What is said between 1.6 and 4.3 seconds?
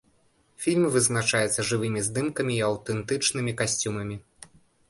жывымі здымкамі і і аўтэнтычнымі касцюмамі.